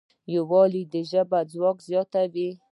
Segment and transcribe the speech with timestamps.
[0.35, 2.49] یووالی د ژبې ځواک زیاتوي.